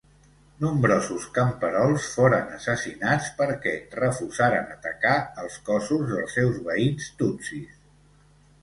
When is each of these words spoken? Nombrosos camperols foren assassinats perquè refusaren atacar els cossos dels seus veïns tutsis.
Nombrosos 0.63 1.27
camperols 1.35 2.07
foren 2.13 2.49
assassinats 2.55 3.29
perquè 3.43 3.75
refusaren 4.01 4.75
atacar 4.79 5.15
els 5.45 5.61
cossos 5.71 6.11
dels 6.17 6.37
seus 6.41 6.61
veïns 6.73 7.17
tutsis. 7.23 7.81